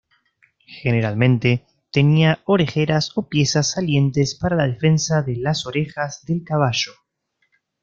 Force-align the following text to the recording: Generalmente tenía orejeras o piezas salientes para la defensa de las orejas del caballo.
Generalmente 0.81 1.67
tenía 1.91 2.39
orejeras 2.47 3.15
o 3.15 3.29
piezas 3.29 3.69
salientes 3.73 4.33
para 4.33 4.55
la 4.55 4.65
defensa 4.65 5.21
de 5.21 5.35
las 5.35 5.67
orejas 5.67 6.25
del 6.25 6.43
caballo. 6.43 6.93